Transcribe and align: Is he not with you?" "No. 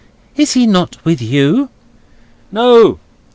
Is 0.35 0.53
he 0.53 0.65
not 0.65 0.97
with 1.05 1.21
you?" 1.21 1.69
"No. 2.51 2.97